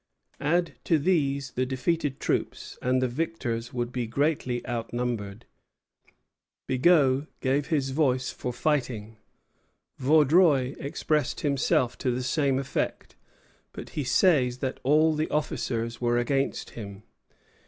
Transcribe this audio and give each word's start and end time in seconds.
Add 0.39 0.77
to 0.85 0.97
these 0.97 1.51
the 1.51 1.63
defeated 1.63 2.19
troops, 2.19 2.75
and 2.81 3.03
the 3.03 3.07
victors 3.07 3.71
would 3.71 3.91
be 3.91 4.07
greatly 4.07 4.67
outnumbered. 4.67 5.45
Bigot 6.65 7.27
gave 7.39 7.67
his 7.67 7.91
voice 7.91 8.31
for 8.31 8.51
fighting. 8.51 9.17
Vaudreuil 9.99 10.73
expressed 10.79 11.41
himself 11.41 11.99
to 11.99 12.09
the 12.09 12.23
same 12.23 12.57
effect; 12.57 13.15
but 13.73 13.89
he 13.91 14.03
says 14.03 14.57
that 14.57 14.79
all 14.81 15.13
the 15.13 15.29
officers 15.29 16.01
were 16.01 16.17
against 16.17 16.71
him. 16.71 17.03